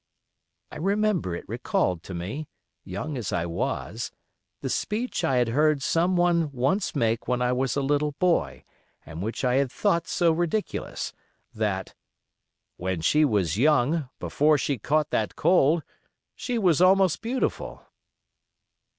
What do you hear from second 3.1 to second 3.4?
as